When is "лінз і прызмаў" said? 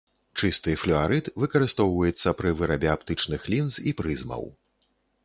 3.55-4.43